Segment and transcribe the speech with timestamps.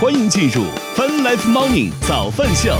[0.00, 0.64] 欢迎进入
[0.96, 2.74] Fun Life Morning 早饭秀。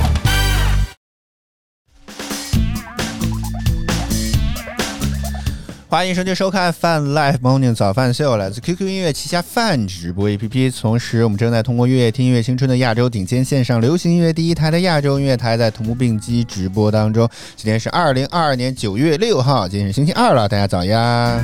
[5.86, 10.80] 欢迎收听收看 Fun Life Morning 早饭秀，来自 QQ 音乐旗下饭直播 APP。
[10.80, 17.28] 同时，我们正在通过乐听音乐青春的亚洲顶尖线上流行音乐第一台的亚洲音乐台，在同步并机直播当中。
[17.54, 21.38] 今天是二零二二年九月六号，今天是星期二了，大家早呀！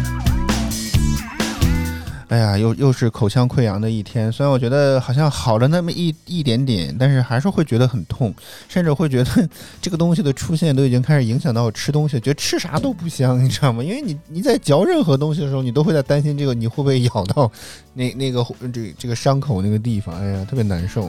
[2.28, 4.32] 哎呀，又又是口腔溃疡的一天。
[4.32, 8.34] 虽然我觉得好像好了那么一一点点，但是还是会觉得很痛，
[8.68, 9.48] 甚至会觉得
[9.80, 13.80] 这个东西的出现都已经开始影响到我吃东西，觉得吃啥都不香，你知道吗？
[13.80, 17.48] 因为你你在嚼任何东西的时候，你都会在担心这个你会不会咬到
[17.94, 21.08] 那那个这这个伤口那个地方，哎呀，特别难受。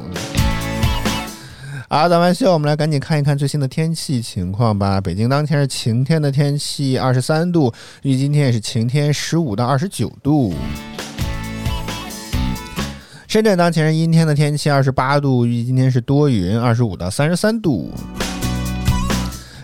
[1.89, 5.01] 好，早饭秀，我们来赶紧看一看最新的天气情况吧。
[5.01, 7.73] 北京当前是晴天的天气，二十三度，
[8.03, 10.53] 预计今天也是晴天，十五到二十九度。
[13.27, 17.91] 深圳当前是阴天的天气，二十八度，预计今天是多云，二十五到三十三度。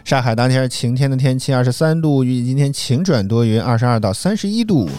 [0.04, 4.90] 上海当前是晴天的天气，二十三度，预计今天晴转多云，二十二到三十一度。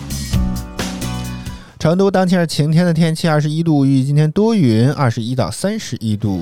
[1.78, 6.41] 成都当前是晴天的天气，二十一度，预计今天多云，二十一到三十一度。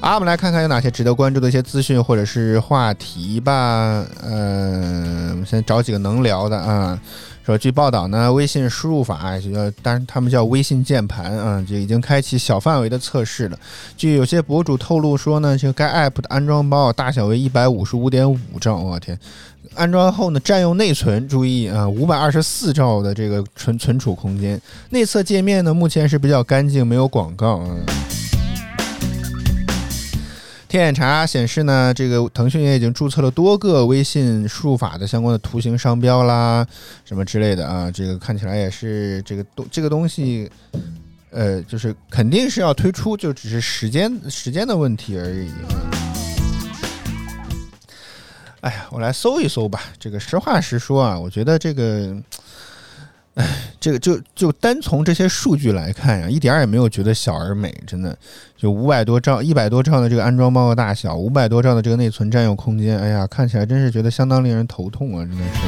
[0.00, 4.02] 好，我们来看看有哪些值得关注的一些资讯或者是话题吧。
[4.22, 6.98] 嗯，我们先找几个能聊的啊。
[7.44, 13.58] 说，据报道呢，微信输入法就叫，当然他们叫微信键盘啊，就已经开启小范围的测试了。
[13.98, 19.18] 据有些博主透露说呢，就该 app 的安装包大小为一百五十五点五兆，我天！
[19.74, 24.58] 安装后呢，占用内存，注意啊，五百二十四兆的这个存存储空间。
[24.90, 27.76] 内测界面呢，目前是比较干净，没有广告啊。
[30.74, 36.66] 天眼查显示呢，这个腾讯也已经注册了多个微信输入法的相关的图形商标啦，
[37.04, 40.50] 什么之类的啊，这个看起来也是这个东这个东西，
[41.30, 45.48] 呃，就是肯定是要推出，就只是时间时间的问题而已。
[48.62, 49.80] 哎呀，我来搜一搜吧。
[50.00, 52.16] 这个实话实说啊，我觉得这个。
[53.34, 58.16] 哎，这个就就单从这些数据来看呀，一点儿也没有觉得小而美，真的。
[58.56, 65.22] 就五百多兆、一百多兆的这个安装包的大小，五百多兆的这个内存占用空间，哎呀，看起来真是觉得相当令人头痛啊！
[65.26, 65.60] 真的是。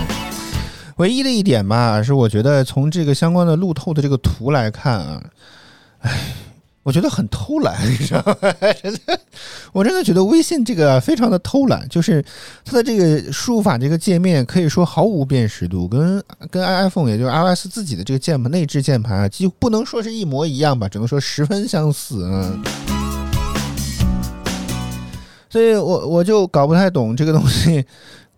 [0.97, 5.23] 唯一的一点吧，是我觉得从这个相关的路透的这个图来看啊，
[6.01, 6.11] 哎。
[6.87, 8.37] 我觉得很偷懒， 你知道吗？
[9.75, 12.25] 我真的觉得微信这个非常的偷懒，就是
[12.65, 22.63] 它的这个输入法这个界面可以说毫无辨识度，跟跟 iPhone 也就是 iOS 自己的这个键盘内置键盘啊，几乎不能说是一模一样吧，只能说十分相似嗯。
[25.51, 27.85] 所以我我就搞不太懂这个东西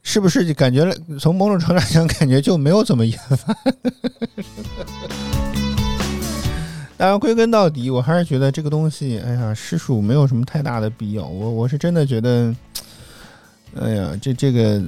[0.03, 3.55] 是不是感觉从某种程度上讲，感觉就没有怎么研发。
[6.99, 11.25] 当然，归根到底，我还是觉得这个东西，哎呀，实属没有什么太大的必要。
[11.25, 12.53] 我我是真的觉得，
[13.81, 14.83] 哎呀，这这个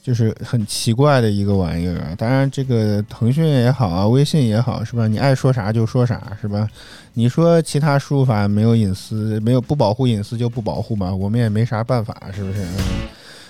[0.00, 2.14] 就是很奇怪的一个玩意儿。
[2.16, 5.08] 当然，这个腾讯也好啊，微信也好，是吧？
[5.08, 6.68] 你爱说啥就说啥，是吧？
[7.14, 12.64] 你说其他输入法没有隐私，没有不保护隐私就不保护吧，我们也没啥办法，是不是？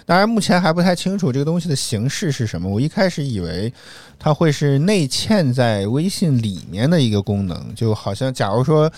[0.06, 2.68] 当然，目前还不太清楚这个东西的形式是什么。
[2.68, 3.70] 我一开始以为
[4.20, 8.90] 它会是内嵌在微信里面的一个功能，就好像假如说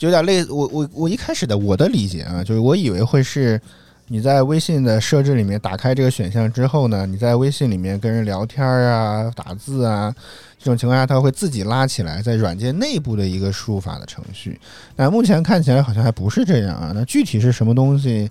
[0.00, 3.60] 有点类我我我一开始的我的理解啊，就是我以为会是
[4.08, 10.12] 你在微信的设置里面打开这个选项之后呢，你在微信里面跟人聊天啊、打字啊
[10.58, 14.58] 这种情况下，它会自己拉起来在软件内部的一个输入法的程序。
[14.96, 16.90] 但目前看起来好像还不是这样啊。
[16.92, 18.28] 那具体是什么东西？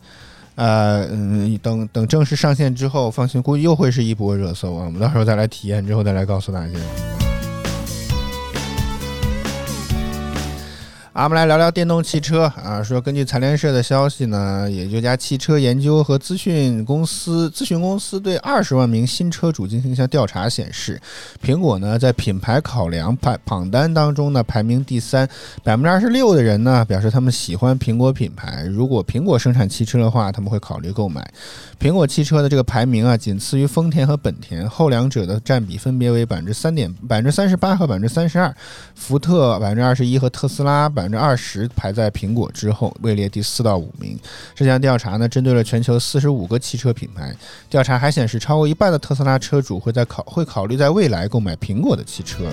[0.57, 4.85] 呃嗯，等等正式上线之后，放心，估计又会是一波热搜啊！
[4.85, 7.26] 我们到时候再来体验，之后再来告诉大家。
[11.17, 12.83] 啊，我们来聊聊电动汽车啊。
[12.83, 21.01] 说根据财联社的消息呢，也就家汽车研究和资讯公司咨询公司对二十万名新车主进行一项调查显示，
[21.43, 25.27] 苹果呢在品牌考量排榜单当中呢排名第三，
[25.63, 31.27] 百分之二十六的人呢表示他们喜欢苹果品牌，如果苹果生产汽车的话，他们会考虑购买。
[31.79, 38.55] 苹果汽车的这个排名啊，仅次于丰田和本田，后两者的占比分别为百分之三点百分之三十八和百分之三十二，
[38.93, 41.06] 福特百分之二十一和特斯拉百。
[41.07, 44.19] 百分之二十排在苹果之后，位列第四到五名。
[44.53, 47.33] 这项调查呢，针对了全球四十五个汽车品牌。
[47.69, 52.43] 调查还显示，超过一半的特斯拉车主会在考会考虑在未来购买苹果的汽车。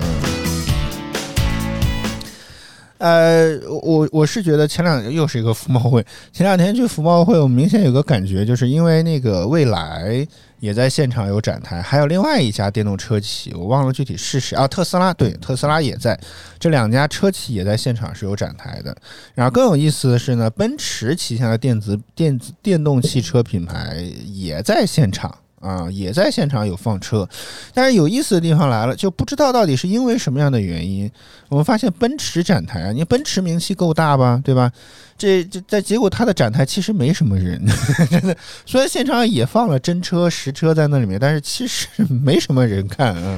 [2.97, 10.25] 呃，我我是觉得前两又是一个服贸会，前两天去服贸会，我明显有个感觉，就是因为那个蔚来
[10.65, 16.19] 也在现场有展台，还有另外一家电动车企，我忘了具体是谁啊，特斯拉对，特斯拉也在，
[16.59, 18.97] 这两家车企也在现场是有展台的。
[19.35, 25.37] 然后更有意思的是呢，奔驰旗下的电子电子电动汽车品牌也在现场。
[25.65, 27.27] 啊，也在现场有放车，
[27.73, 31.09] 但是有意思的地方来了，就不知道到底是因为什么样的原因，
[31.49, 34.71] 我们发现奔驰展台啊，你奔驰名气够大吧，对吧？
[35.17, 37.65] 这这在结果它的展台其实没什么人，
[38.11, 38.35] 真的，
[38.65, 43.37] 虽然现场也放了真车实车在那里面，但是其实没什么人看啊。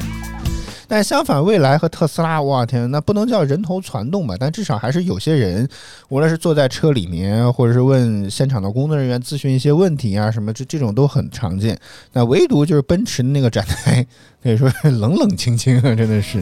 [0.88, 4.36] 但相反，蔚来和特斯拉，哇天，那不能叫人头攒动吧？
[4.40, 5.68] 但至少还是有些人，
[6.10, 11.78] 无论是坐在车里面，或者是问现场的工作人员咨询一些问题啊，什么这这种都很常见。
[12.14, 14.06] 那唯独就是奔驰的那个展台，
[14.42, 16.42] 可以说冷冷清清啊，真的是。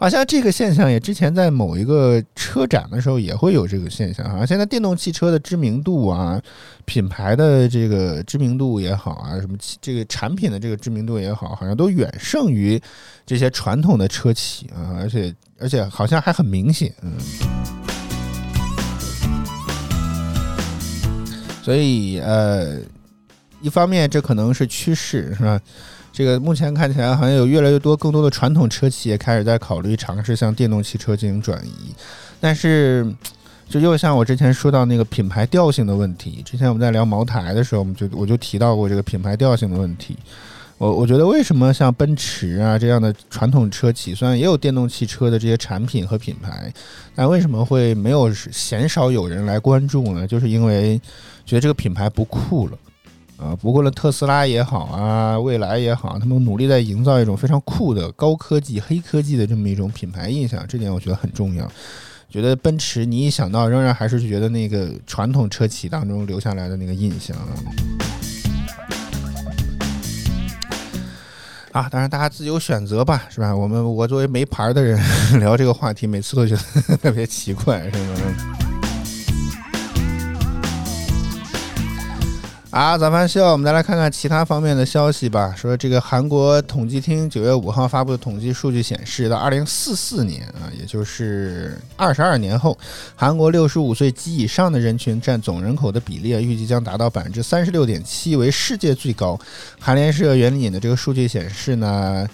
[0.00, 4.46] 好像这个现象也之前在某一个车展的时候也会有这个现象啊。
[4.46, 6.40] 现在电动汽车的知名度啊，
[6.84, 12.80] 品牌的这个知名度也好啊，什么这个产品的这个知名度也好，好像都远胜于
[13.26, 17.14] 这些传统的车企啊，而且而且好像还很明显，嗯。
[21.60, 22.78] 所以呃，
[23.60, 25.60] 一方面这可能是趋势，是吧？
[26.18, 31.94] 这个目前看起来好像有越来越多、更多的传统车企也开始在考虑尝试向电动汽车进行转移，
[32.40, 33.06] 但是
[33.68, 40.16] 就又像我之前说到那个品牌调性的问题，之前我们在聊茅台的时候，我们就我就提到过这个品牌调性的问题。
[40.76, 46.72] 我我觉得为什么像奔驰啊这样的传统车企，虽然也有电动汽车的这些产品和品牌，
[47.14, 50.26] 但为什么会没有鲜少有人来关注呢？
[50.26, 51.00] 就是因为
[51.46, 52.76] 觉得这个品牌不酷了。
[53.38, 61.70] 啊，不过呢，特斯拉也好啊，蔚来也好，他们努力在营造一种非常酷的高科技、黑科技的这么一种品牌印象，这点我觉得很重要。
[62.28, 67.36] 觉得奔驰，你一想到，仍然还是觉得那个传统车企当中留下来的那个印象。
[67.36, 67.46] 啊，
[71.72, 73.54] 啊当然大家自由选择吧，是吧？
[73.54, 75.00] 我们我作为没牌的人
[75.38, 76.56] 聊这个话题，每次都觉
[76.88, 78.67] 得 特别奇怪，是吗？
[82.70, 85.54] 啊，早饭秀，我们再来看看其他方面的消息吧。
[85.56, 92.76] 说这个韩国统计厅九月五号发布的统计数据显示，到二零四四年啊，也就是二十二年后，
[93.16, 99.38] 韩国六十五岁及以上的人群占总人口的比例啊预计将达到百分之三十六点七，为世界最高。
[99.80, 102.28] 韩联社援引的这个数据显示呢。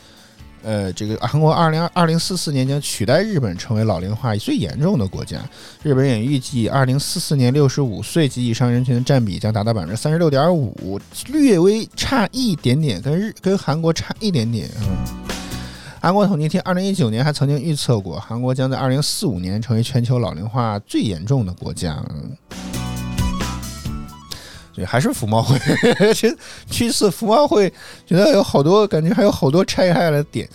[0.65, 5.39] 呃，这个韩国二零二零四四年将取代日本成为老龄化最严重的国家。
[5.83, 14.69] 日本也预计二零四四年六十五岁及以上人群的占比将达到百分之三十六点五，略微差一点点，跟日跟韩国差一点点。
[14.81, 14.97] 嗯，
[16.01, 22.03] 韩国统计厅二零一九年还曾经预测过，韩国将在二零四五年成为全球老龄化最严重的国家。
[24.75, 25.57] 对，还是服贸会，
[26.13, 26.37] 去
[26.69, 27.73] 去次服贸会，
[28.05, 30.49] 觉得有好多感觉，还有好多拆开的点。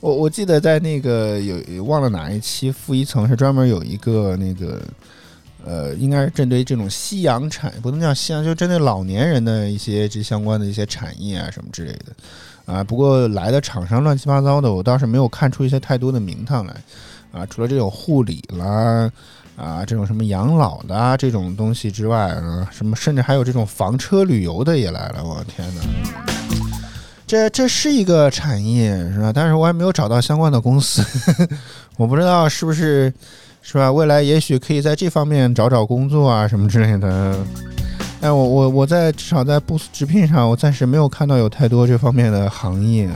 [0.00, 4.82] 我我记得在那个有忘了哪一期负一层是专门有一个那个
[5.64, 12.12] 呃，应该是针对这种夕阳产，不能叫夕阳，就针对老年人的一些这相关的一些产业啊什么之类的
[12.74, 12.84] 啊。
[12.84, 16.74] 不过来的厂商乱七八糟的，我倒是没有看出一些太多的名堂来
[17.32, 17.46] 啊。
[17.46, 19.10] 除了这种护理啦。
[19.56, 25.82] 啊，这种什么养老的啊，这种东西之外啊，什么甚至还有这种房车旅游的也来了，我天哪！
[27.26, 29.32] 这这是一个产业是吧？
[29.34, 31.02] 但是我还没有找到相关的公司，
[31.96, 33.12] 我不知道是不是
[33.62, 33.90] 是吧？
[33.90, 37.36] 未来也许可以在这方面找找工作啊什么之类的。
[38.20, 43.08] 但我我我在至少在 Boost 直聘上，我暂时没有看到有太多这方面的行业。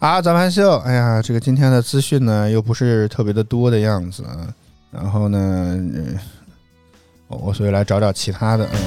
[0.00, 4.48] 啊，早盘秀，哎呀，这个今天的资讯呢又不是特别的多的样子啊，
[4.90, 5.78] 然后呢，
[7.28, 8.78] 我所以来找找其他的，嗯。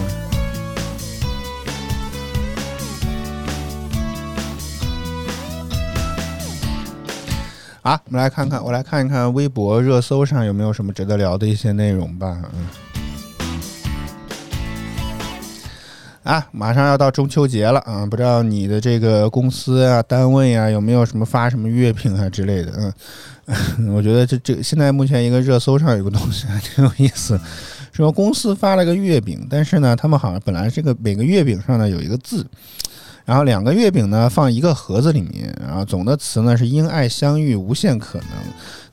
[7.84, 12.66] 啊，我们来看看，我来看一看微博热搜上有没有什么值得聊的一些内容吧，嗯。
[16.24, 18.06] 啊，马上要到中秋节了啊！
[18.06, 22.94] 不知道你的这个公司啊、单位啊有没有什么发什么月饼啊之类的？
[23.78, 27.38] 嗯， 我觉得这这现在目前一个热搜上有个东西还挺有意思，
[27.92, 32.46] 说公司发了个月饼，但是呢，他们好像本来这个每个月饼上呢有一个字，
[33.26, 38.30] 然后两个月饼呢放一个盒子里面，然后总的词呢是因爱相遇，无限可能，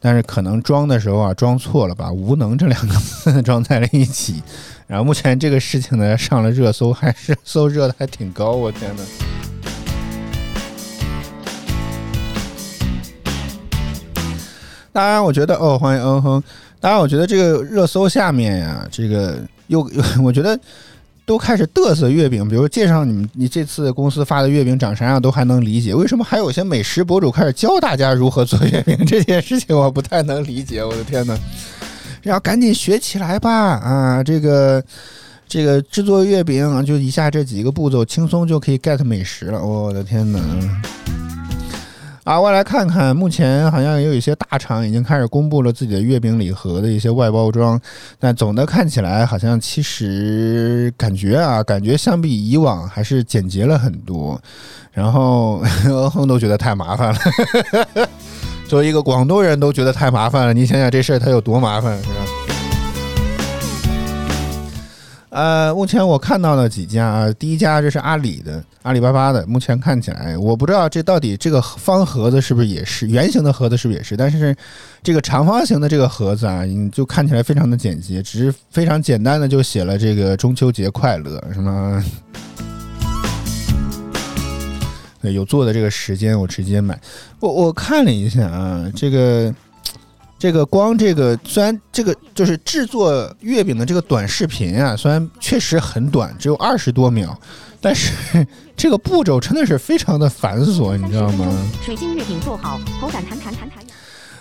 [0.01, 4.43] 但是可能装的时候啊装错了，把无能这两个字 装在了一起。
[4.91, 9.03] 然后目前这个事情呢 上了热搜还热搜热的还挺高我天呐。
[14.93, 16.43] 当然我觉得哦欢迎嗯哼。
[16.81, 20.59] 当然我觉得这个热搜下面呀这个又又 我觉得
[21.25, 25.95] 都开始嘚瑟月饼比如介绍你你这次公司发的月饼长啥样都还能理解。
[25.95, 31.39] 为什么还有些美食博主开始教大家如何做月饼这件事情我不太能理解我的天呐。
[32.25, 33.51] 要赶紧学起来吧！
[33.51, 34.83] 啊，这个
[35.49, 39.65] 这个制作月饼就以下这几个步骤，轻松就可以 get 美食了。
[39.65, 40.39] 我的天哪！
[42.25, 47.81] 啊，我来看看，目前好像也有一些大厂已经开始公布了自己的月饼礼盒的一些外包装，
[48.19, 54.41] 但总的看起来好像其实感觉啊，感觉相比以往还是简洁了很多，
[54.93, 55.61] 然后
[56.13, 57.19] 哼都觉得太麻烦了。
[58.71, 62.15] 作为一个广东人都觉得太麻烦了，你想想这事儿它有多麻烦，是吧？
[65.31, 69.45] 呃，目前我看到了几家啊，第一家这是阿里的，阿里巴巴的。
[69.45, 74.55] 目前看起来，我不知道这到底这个方盒子是不是也是圆形的盒子是不是也是，但是
[75.03, 82.05] 这个长方形的这个盒子啊，你就看起来非常的简洁，只是非常简单的就写了这个中秋节快乐，什么？
[85.23, 86.99] 有做的这个时间我直接买。
[87.41, 89.55] 我我看了一下啊，这个。
[90.41, 97.39] 这个光这个虽然这个就是制作月饼的这个短视频啊，虽然确实很短，只有二十多秒，
[97.79, 98.11] 但是
[98.75, 101.47] 这个步骤真的是非常的繁琐，你知道吗？
[101.85, 103.85] 水晶月饼做好，口感弹弹弹弹。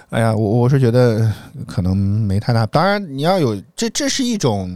[0.10, 1.32] 哎呀，我我是觉得
[1.68, 2.66] 可能没太大。
[2.66, 4.76] 当然你要有这这是一种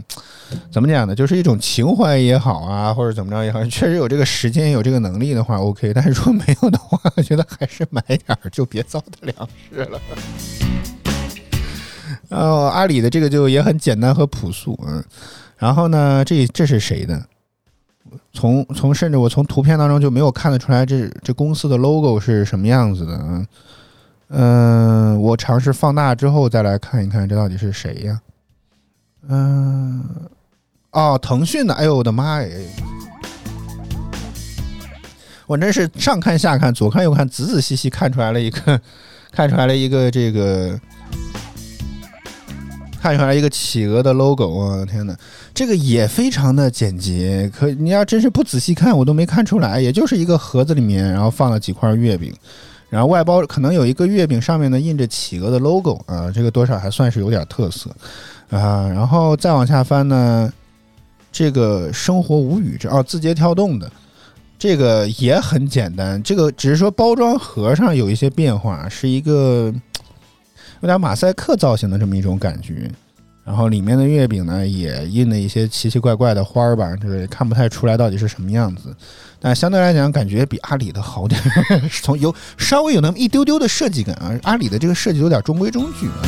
[0.70, 1.14] 怎么讲呢？
[1.14, 5.92] 就是一种情怀也好啊，或者怎么着也好，确实有这个时间有这个能力的话，OK。
[5.92, 10.00] 但是如果没有的话，我觉得还是买点儿，就别糟蹋粮食了。
[12.28, 15.02] 呃，阿里的这个就也很简单和朴素，嗯，
[15.56, 17.20] 然后呢，这这是谁的？
[18.32, 23.44] 从从甚至我从图片当中就没有看得出来这这公司的 logo 是什么样子的，嗯
[24.28, 28.20] 嗯，我尝试放大之后再来看一看这到底是谁呀？
[29.28, 30.04] 嗯，
[30.90, 32.48] 哦，腾讯的，哎呦我的妈呀！
[35.46, 38.80] 我真是上看下看左看右看，仔仔细细看出来了一个，
[39.30, 40.80] 看出来了一个这个。
[43.00, 44.82] 看出来一个企鹅的 logo 啊！
[44.86, 45.14] 天哪，
[45.52, 47.52] 这个也非常的简洁。
[47.54, 52.34] 可你要真是不仔细看，我都没看出来，也就是一个盒子里面，然后放了几块月饼，
[52.94, 57.90] 然后外包可能有一个月饼上面呢印着企鹅的 logo 啊，这个多少还算是有点特色
[58.50, 58.88] 啊。
[58.88, 60.52] 然后再往下翻呢，
[61.32, 63.90] 这个生活无语这哦，字节跳动的
[64.56, 69.74] 这个也很简单，这个只是说包装盒上有一些变化，是一个。
[70.80, 72.90] 有点马赛克造型的这么一种感觉，
[73.44, 78.94] 然后里面的月饼呢也印了一些奇奇怪怪的花儿吧，就是看不太出来到底是什么样子，
[79.38, 81.40] 但相对来讲感觉比阿里的好点，
[82.02, 86.24] 从有稍微有那么一丢丢的设计感啊，阿里的这个设计有点中规中矩啊。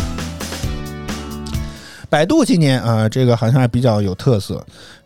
[2.09, 4.65] 百度今年啊，这个好像还比较有特色，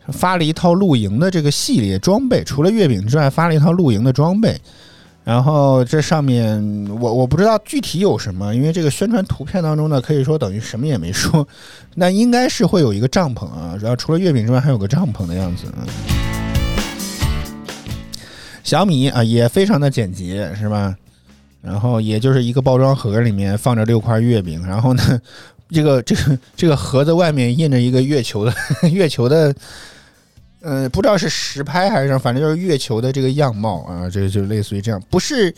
[0.08, 4.60] 发了一套露营的这个系列装备，除了月饼之外，发了一套露营的装备。
[5.22, 6.58] 然后这上面
[6.98, 11.46] 我我不知道具体有什么，因为这个宣传图片当中呢，可以说等于什么也没说。
[11.94, 15.66] 那应该是会有一个帐篷啊，然后除了月饼之外，还有个帐篷的样子。
[18.64, 20.96] 小米啊，也非常的简洁，是吧？
[21.62, 25.20] 然后也就是一个包装盒里面放着六块月饼，然后呢，
[25.70, 28.54] 这个这个这个盒子外面印着一个月球的
[28.90, 29.54] 月球的。
[30.62, 35.54] 呃，不知道是实拍还是什么，反正就是月球的这个样貌啊，这就类似于这样，不是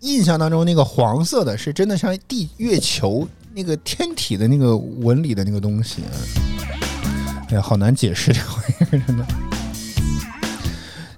[0.00, 6.12] 印象当中那个黄色的，是真的像地月球那个天体的那个纹理的那个东西啊。
[7.48, 9.26] 哎呀，好难解释这玩意儿，真的。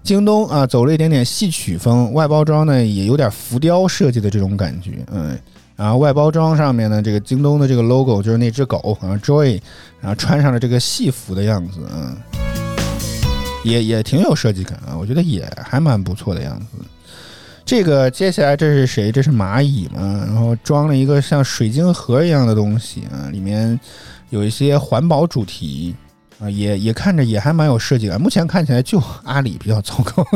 [0.04, 5.36] 京东啊，走了一点点戏曲风，外包装呢也有点浮雕设计的这种感觉，嗯，
[5.74, 9.60] 然后外包装上面呢，这个京东的这个 logo 就是那只狗啊，Joy，
[10.00, 12.16] 然后穿上了这个戏服的样子，嗯。
[13.68, 16.66] 也也挺有设计感啊，我觉得也还蛮不错的样子。
[17.64, 19.12] 这个接下来这是谁？
[19.12, 20.24] 这是蚂蚁嘛？
[20.26, 23.78] 然后装了一个像水晶盒一样的东西啊，里面
[24.30, 25.94] 有一些环保主题
[26.40, 28.18] 啊，也也看着也还蛮有设计感。
[28.18, 30.26] 目前看起来就阿里比较糟糕。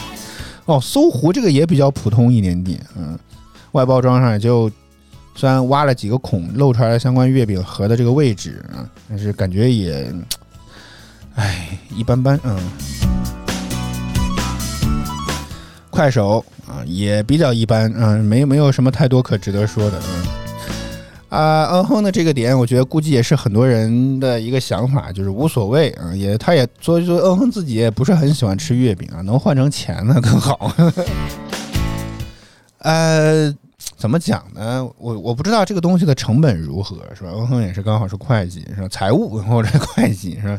[0.64, 3.18] 哦，搜狐这个也比较普通一点点，嗯，
[3.72, 4.70] 外包装上也就
[5.34, 10.10] 虽然挖了几个孔，露出来相关月饼盒的这个位置啊，但是感觉也。
[11.36, 12.56] 哎，一般般，嗯。
[15.90, 20.26] 快手啊，也比较一般，嗯，没没有什么太多可值得说的，嗯。
[21.28, 30.72] 啊，嗯哼的这个点，我觉得估计也是很多人的一个想法，就是无所谓啊，也他也所以说，嗯哼自己也不是很喜欢吃月饼啊，能换成钱呢更好。
[32.78, 33.54] 呃，
[34.00, 34.82] 怎么讲呢？
[34.96, 37.30] 我我不知道这个东西的成本如何，是吧？
[37.32, 38.88] 文恒也是刚好是会计，是吧？
[38.88, 40.58] 财务或者会计，是吧？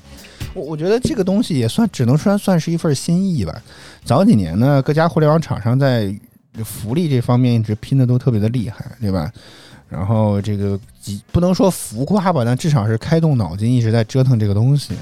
[0.54, 3.60] 我我觉得这个东西也算只能算算是一份心意吧。
[4.06, 6.16] 早几年呢，各家互联网厂商在
[6.64, 9.32] 福利这方面一直拼的都特别的厉害，对吧？
[9.90, 14.94] 然后这个几不能说浮夸吧，但至少是开动脑筋一直在折腾这个东西。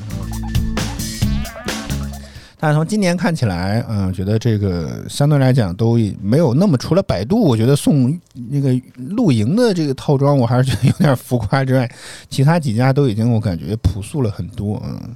[2.61, 11.89] 但是从今年看起来，嗯，觉得这个相对来讲都没有那么，除了百度，我觉得送那个露营的这个套装，我还是觉得有点浮夸之外，
[12.29, 15.15] 其他几家都已经我感觉朴素了很多，嗯，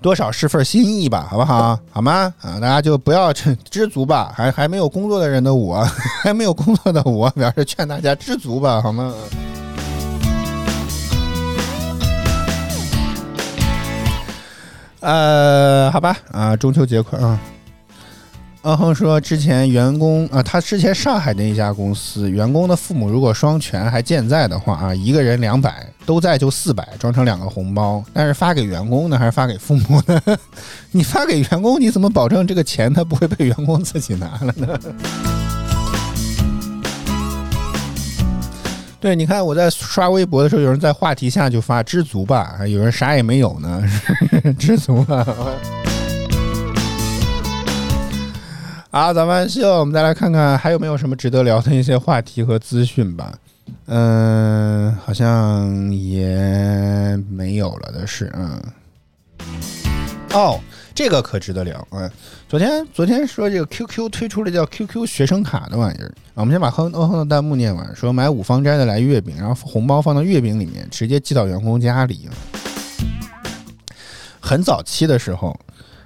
[0.00, 1.78] 多少是份心意吧，好不好？
[1.92, 2.34] 好吗？
[2.40, 5.84] 啊，大家就不要知足吧，还还没有工作的人的我，
[6.24, 9.14] 还没有工作的我，表示劝大家知足吧，好吗？
[15.02, 17.38] 呃，好吧，啊，中秋节快啊！
[18.64, 28.04] 嗯哼说，之前员工啊，他之前上海的一家公司，员工的父母如果双全还健在的话啊，一个人两百，都在就四百，装成两个红包。
[28.12, 30.22] 但是发给员工呢，还是发给父母呢？
[30.92, 34.78] 你发给员工，你怎么保证这个钱他不会被员工自己拿了呢？
[39.02, 43.82] 对，你看我在刷微博的时候，有人在话题下就发“知足吧”，有人啥也没有呢，
[44.56, 45.26] 知足吧。
[48.92, 53.34] 好，咱们希望，我们再来看看还有没有什么值得聊的一些话题和资讯吧。
[53.86, 58.62] 嗯，好像也没有了的是，嗯。
[60.32, 60.60] 哦。
[60.94, 62.10] 这个可值得聊啊！
[62.48, 67.96] 昨天昨天说这个 QQ 推出了叫 QQ 学生卡的玩意儿啊，我们先把哼哼的弹幕念完。
[67.96, 72.28] 说买五芳斋的来月饼，然后红包放到月饼里面，直接寄到员工家里。
[74.38, 75.58] 很早期的时候，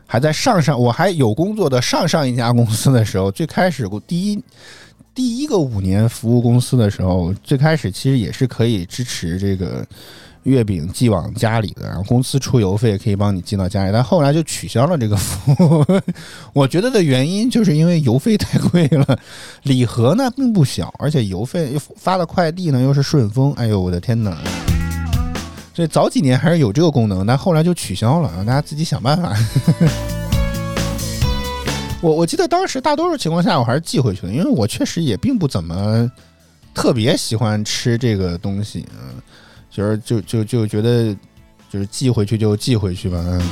[0.07, 4.43] 还在上上我还有工作的上上一家公司的时候，最开始第一
[5.15, 9.85] 第一个五年服务公司的时候，最开始其实也是可以支持这个。
[10.47, 15.85] 月饼寄往家里的，然后公司出邮费可以帮你寄到家里，但后来就取消了这个服务。
[16.55, 19.19] 我觉得的原因就是因为邮费太贵了，
[19.65, 24.39] 礼盒呢并不小，而且邮费又发的快递呢又是顺丰，哎呦我的天哪！
[25.75, 29.37] 所以早几年还是有这个功能，但后来就取消了，大家自己想办法。
[32.01, 36.09] 我我记得当时大多数情况下我还是寄回去的，因为我确实也并不怎么
[36.73, 39.16] 特别喜欢吃这个东西，嗯。
[39.77, 41.15] 就是就就就觉得，
[41.71, 43.23] 就是寄回去就寄回去吧。
[43.23, 43.43] 嗯，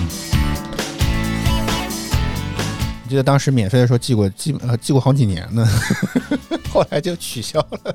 [3.07, 5.69] 记得当时免费的时候寄过，寄呃寄过好几年呢，
[6.73, 7.95] 后来就取消了。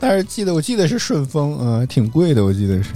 [0.00, 2.92] 但是记得我记得是顺丰，嗯，挺贵的，我记得是。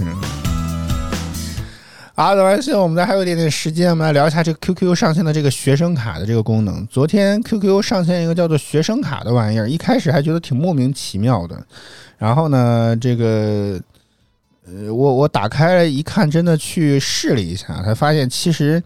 [2.17, 6.87] 好，的，完现我们再还有一点点时间，我们来聊一下这个 QQ 上线的这个学生卡的这个功能。
[6.87, 11.61] 昨天 QQ 上线一个叫做学生卡的玩意儿，一开始还觉得挺莫名其妙的。
[12.17, 13.77] 然后呢，这个，
[14.65, 18.81] 呃，我我打开了一看，真的去试了一下，才发现其实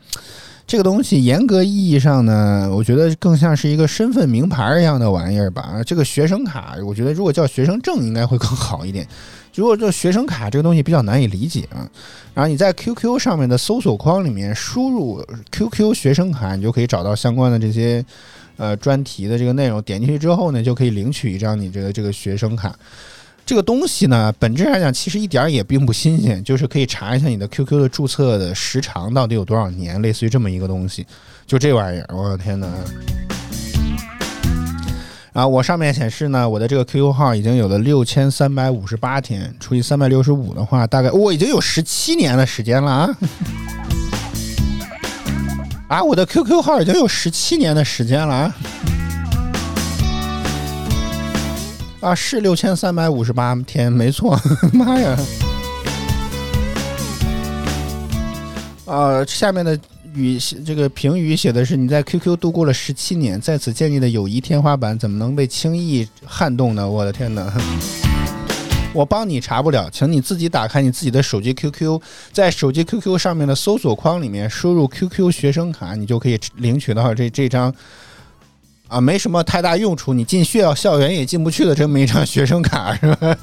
[0.66, 5.84] 这个东西严格意义上呢，我觉得更像是一个身份名牌一样的玩意儿吧。
[5.86, 9.08] 这个学生卡，我觉得如果叫学生证应该会更好一点。
[9.60, 11.84] 如果这学生卡这个东西比较难以理解啊，
[12.34, 18.04] 然后你在 QQ 上面的搜索框里面输入 QQ 学生卡，你就可以找到相关的这些
[18.56, 22.74] 呃专题的这个内容，点进去之后呢，就可以领取一张你这个这个学生卡。
[23.46, 31.06] 这个东西呢，本质上讲其实一点也并不新鲜，就是可以查一下你的 QQ 的注册的时长到底有多少年，类似于这么一个东西。
[31.46, 32.68] 就这玩意儿，我的天哪！
[35.34, 43.10] 啊，我上面显示呢，我的这个 QQ 号已经有了六千三百五十八天，除以三百六十五的话，大概我已经有十七年的时间了啊！
[45.88, 48.56] 啊，我的 QQ 号已经有十七年的时间了啊！
[52.02, 54.40] 啊，是六千三百五十八天，没错，
[54.74, 55.16] 妈呀！
[58.86, 59.80] 啊，下面的
[60.16, 66.90] 语这个评语写的是你在 QQ 度过了十七年，在此建立的友谊天花板怎么能被轻易撼动呢？
[66.90, 67.52] 我的天哪！
[68.94, 77.74] 我帮你查不了，请你自己打开你自己的手机 QQ，在手机 QQ 上面的搜索框里面输入 QQ 学生卡，你就可以领取到这这张。
[78.88, 83.38] 啊，没什么太大用处，你进学校校园也进不去的这么一张学生卡是吧？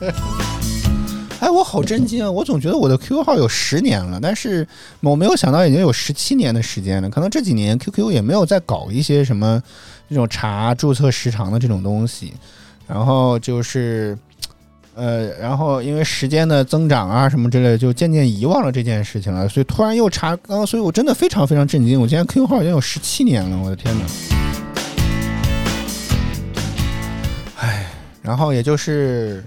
[1.47, 2.29] 哎，我好震惊啊！
[2.29, 4.67] 我总觉得我的 QQ 号有十年了，但是
[4.99, 7.09] 我没有想到已经有十七年的时间了。
[7.09, 9.63] 可能这几年 QQ 也没有再搞一些什么
[10.09, 12.33] 这种查注册时长的这种东西。
[12.89, 14.19] 然后就是，
[14.97, 19.49] 呃，然后因为时间的增长啊什么之类的，就渐渐遗忘了这件事情了。
[19.49, 22.01] 所以突然又查，刚刚，所以我真的非常非常震惊。
[22.01, 24.05] 我今天 QQ 号已经有十七年了，我的天哪！
[27.59, 27.87] 唉，
[28.21, 29.45] 然后也就是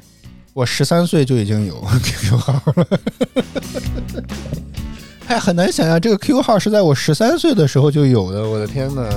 [0.59, 2.85] 我十三岁就已经有 QQ 号了，
[5.27, 9.07] 哎，很难想象这个 QQ 号是在我十三岁的时候就有的，我的天哪！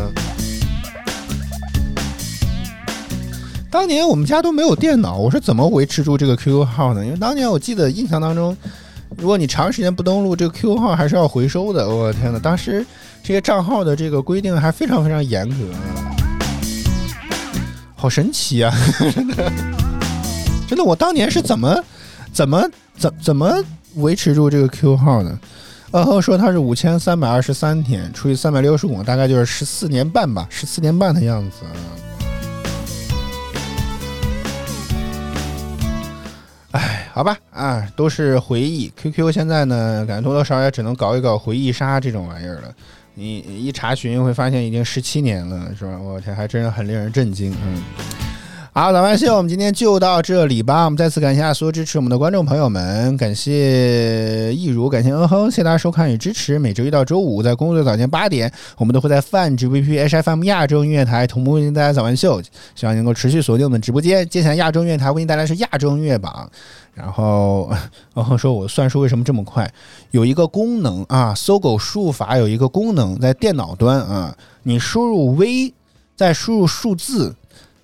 [3.68, 7.04] 当年我们家都没有电脑，我是怎么维持住这个 QQ 号呢？
[7.04, 8.56] 因为当年我记得印象当中，
[9.16, 11.88] 如果你长时间不登录，这个 QQ 号还是要回收的。
[11.88, 12.86] 我的天哪，当时
[13.20, 15.56] 这些账号的这个规定还非常非常严格，
[17.96, 18.72] 好神奇啊！
[19.12, 19.50] 真的，
[20.72, 21.84] 真的，我当年是怎么
[22.32, 23.62] 怎么怎怎么
[23.96, 25.38] 维持住这个 Q 号的？
[25.90, 31.56] 然后说它是五千三百二十三天除以三百六十五，大概就是十四年半吧，十四年半的样子。
[36.70, 38.90] 哎，好吧，啊，都是回忆。
[38.96, 42.74] QQ 现在呢，感觉多多少少也只能搞一搞回忆杀这种玩意儿了。
[43.12, 45.98] 你一查询会发现已经十七年了，是吧？
[45.98, 47.54] 我天，还真是很令人震惊。
[47.62, 47.82] 嗯。
[48.74, 50.86] 好，早安秀，我们今天就到这里吧。
[50.86, 56.58] 我们再次感谢所有支持我们的观众朋友们，感谢易如，感谢嗯哼，谢谢大家收看与支持。
[56.58, 62.40] 每周一到周五在工作早间八点，我们都会在泛直 VP HFM 亚洲音乐台同步为您带来早安秀，
[62.74, 64.26] 希望能够持续锁定我们直播间。
[64.26, 66.50] 接下来亚洲音乐台为您带来是亚洲音乐榜。
[66.94, 67.70] 然后
[68.14, 69.70] 嗯哼说，我算数为什么这么快？
[70.12, 75.74] 有一个功能啊，搜狗输入法有一个功能，在电脑端啊，你输入 V，
[76.16, 77.34] 再输入数字。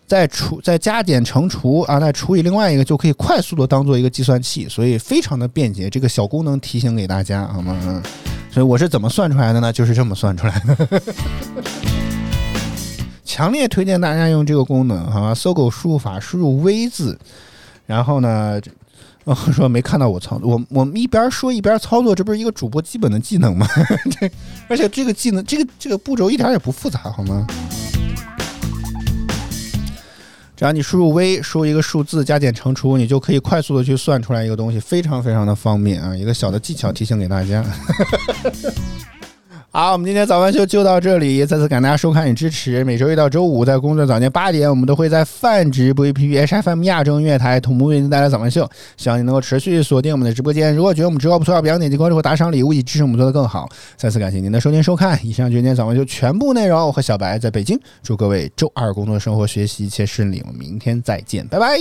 [0.09, 5.91] 再除再加减乘除啊，再除以另外一个就可以快速的当做一个计算器，所以非常的便捷。
[5.91, 7.77] 这个小功能提醒给大家好吗？
[7.85, 8.03] 嗯，
[8.51, 9.71] 所以我是怎么算出来的呢？
[9.71, 11.03] 就是这么算出来的。
[13.23, 15.35] 强烈推荐大家用这个功能，好吗？
[15.35, 17.19] 搜狗输入法输入 V 字，
[17.85, 18.59] 然后呢，
[19.53, 23.69] 说没看到我操作，我我们一边说一边操作，这不是一个主播基本的技能吗？
[24.19, 24.31] 这
[24.69, 27.47] 而且这个技能，这个这个步骤一点也不复杂，好吗？
[30.59, 36.17] 只要你输入 V，输入一个数字，加减乘除，你就可以快速的去算出来一个东西，非常非常的方便啊！
[36.17, 37.65] 一个小的技巧提醒给大家。
[39.71, 42.83] 好，我们今天早饭秀就到这里，再次感谢大家收看与支持。
[42.85, 48.69] 每周一到周五在工作早间八点，我们都会在泛直播 APP HFM 亚洲音乐台同步为您带来早饭秀。
[48.97, 50.75] 希望你能够持续锁定我们的直播间。
[50.75, 53.69] 如果觉得我们直播不错，别忘点击关注和打赏礼物，以支持我们做得更好。
[53.97, 55.19] 再次感谢您的收听收看。
[55.25, 56.81] 以上就是今天早饭秀全部内容。
[56.87, 60.43] 我和小白在北京，祝各位周二工作、生活、学习一切顺利。
[60.47, 61.79] 我们明天再见，拜拜。